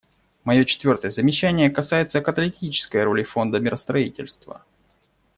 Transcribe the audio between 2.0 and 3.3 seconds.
каталитической роли